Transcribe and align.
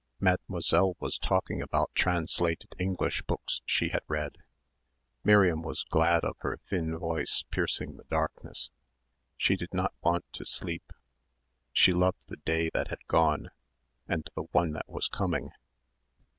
Mademoiselle 0.19 0.97
was 0.99 1.19
talking 1.19 1.61
about 1.61 1.91
translated 1.93 2.75
English 2.79 3.21
books 3.27 3.61
she 3.67 3.89
had 3.89 4.01
read. 4.07 4.39
Miriam 5.23 5.61
was 5.61 5.83
glad 5.91 6.23
of 6.23 6.35
her 6.39 6.57
thin 6.67 6.97
voice 6.97 7.43
piercing 7.51 7.95
the 7.97 8.03
darkness 8.05 8.71
she 9.37 9.55
did 9.55 9.71
not 9.75 9.93
want 10.01 10.25
to 10.33 10.43
sleep. 10.43 10.91
She 11.71 11.93
loved 11.93 12.25
the 12.29 12.37
day 12.37 12.71
that 12.73 12.87
had 12.87 13.05
gone; 13.05 13.51
and 14.07 14.27
the 14.33 14.45
one 14.53 14.71
that 14.71 14.89
was 14.89 15.07
coming. 15.07 15.51